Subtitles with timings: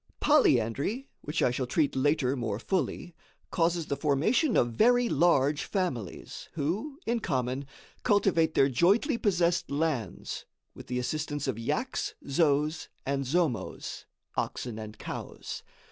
[0.19, 3.13] Polyandry (which I shall treat later more fully)
[3.51, 7.67] causes the formation of very large families, who, in common,
[8.01, 14.97] cultivate their jointly possessed lands, with the assistance of yaks, zos and zomos (oxen and
[14.97, 15.61] cows).